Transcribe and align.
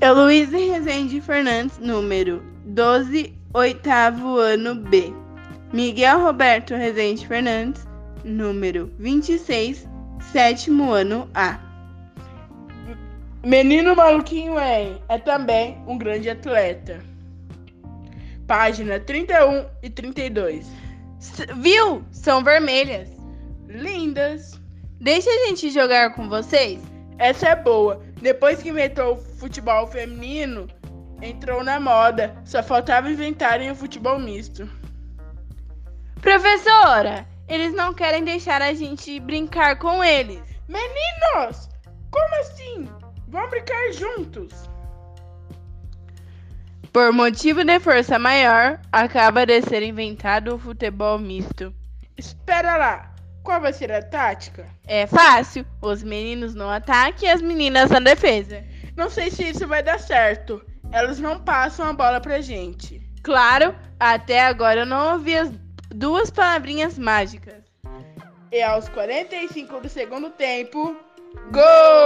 Heloísa 0.00 0.56
Rezende 0.56 1.20
Fernandes, 1.20 1.78
número 1.78 2.42
12, 2.64 3.34
oitavo 3.52 4.36
ano 4.38 4.74
B. 4.74 5.12
Miguel 5.72 6.20
Roberto 6.20 6.74
Rezende 6.74 7.26
Fernandes, 7.26 7.86
número 8.24 8.90
26, 8.98 9.86
sétimo 10.32 10.92
ano 10.92 11.28
A. 11.34 11.58
Menino 13.44 13.94
Maluquinho 13.94 14.58
é, 14.58 14.92
é 15.08 15.18
também 15.18 15.76
um 15.86 15.96
grande 15.98 16.30
atleta. 16.30 17.00
Página 18.46 18.98
31 19.00 19.66
e 19.82 19.90
32. 19.90 20.66
S- 21.20 21.46
Viu? 21.56 22.02
São 22.10 22.42
vermelhas. 22.42 23.08
Lindas. 23.68 24.58
Deixa 25.00 25.28
a 25.30 25.46
gente 25.46 25.70
jogar 25.70 26.14
com 26.14 26.28
vocês? 26.28 26.80
Essa 27.18 27.48
é 27.50 27.56
boa. 27.56 28.02
Depois 28.20 28.62
que 28.62 28.70
inventou 28.70 29.14
o 29.14 29.16
futebol 29.38 29.86
feminino, 29.86 30.68
entrou 31.22 31.62
na 31.62 31.78
moda. 31.78 32.36
Só 32.44 32.62
faltava 32.62 33.10
inventarem 33.10 33.70
o 33.70 33.76
futebol 33.76 34.18
misto. 34.18 34.68
Professora, 36.20 37.26
eles 37.48 37.72
não 37.74 37.94
querem 37.94 38.24
deixar 38.24 38.60
a 38.60 38.74
gente 38.74 39.20
brincar 39.20 39.78
com 39.78 40.02
eles. 40.02 40.42
Meninos! 40.68 41.68
Como 42.10 42.40
assim? 42.40 42.88
Vamos 43.28 43.50
brincar 43.50 43.92
juntos. 43.92 44.52
Por 46.92 47.12
motivo 47.12 47.64
de 47.64 47.78
força 47.78 48.18
maior, 48.18 48.80
acaba 48.90 49.46
de 49.46 49.62
ser 49.62 49.82
inventado 49.82 50.54
o 50.54 50.58
futebol 50.58 51.18
misto. 51.18 51.72
Espera 52.16 52.76
lá. 52.76 53.14
Qual 53.48 53.62
vai 53.62 53.72
ser 53.72 53.90
a 53.90 54.02
tática? 54.02 54.66
É 54.86 55.06
fácil, 55.06 55.64
os 55.80 56.02
meninos 56.02 56.54
no 56.54 56.68
ataque 56.68 57.24
e 57.24 57.30
as 57.30 57.40
meninas 57.40 57.88
na 57.88 57.98
defesa. 57.98 58.62
Não 58.94 59.08
sei 59.08 59.30
se 59.30 59.42
isso 59.48 59.66
vai 59.66 59.82
dar 59.82 59.98
certo. 59.98 60.62
Elas 60.92 61.18
não 61.18 61.40
passam 61.40 61.86
a 61.86 61.94
bola 61.94 62.20
pra 62.20 62.42
gente. 62.42 63.00
Claro, 63.22 63.74
até 63.98 64.44
agora 64.44 64.80
eu 64.80 64.86
não 64.86 65.14
ouvi 65.14 65.34
as 65.34 65.50
duas 65.88 66.30
palavrinhas 66.30 66.98
mágicas. 66.98 67.64
E 68.52 68.60
aos 68.60 68.86
45 68.90 69.80
do 69.80 69.88
segundo 69.88 70.28
tempo, 70.28 70.94
gol! 71.50 71.97